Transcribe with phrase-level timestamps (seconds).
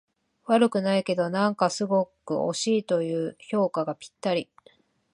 [0.45, 4.49] 悪くないけど、なんかすごく惜しいという評価がぴったり